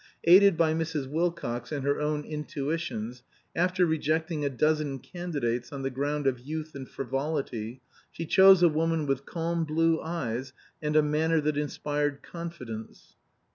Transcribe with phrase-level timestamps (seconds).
[0.23, 1.05] Aided by Mrs.
[1.05, 3.21] Wilcox and her own intuitions,
[3.55, 8.67] after rejecting a dozen candidates on the ground of youth and frivolity, she chose a
[8.69, 13.15] woman with calm blue eyes and a manner that inspired confidence.